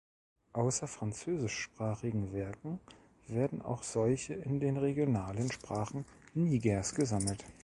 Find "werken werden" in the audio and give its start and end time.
2.33-3.61